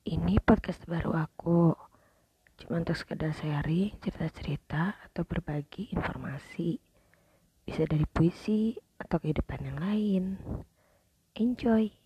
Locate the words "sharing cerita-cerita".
3.36-4.96